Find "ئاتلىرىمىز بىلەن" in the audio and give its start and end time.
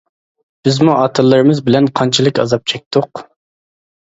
1.01-1.91